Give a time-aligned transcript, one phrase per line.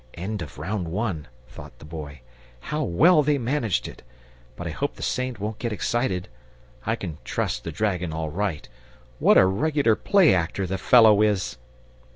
[0.15, 2.21] "End of Round One!" thought the Boy.
[2.59, 4.01] "How well they managed it!
[4.55, 6.27] But I hope the Saint won't get excited.
[6.87, 8.67] I can trust the dragon all right.
[9.19, 11.59] What a regular play actor the fellow is!"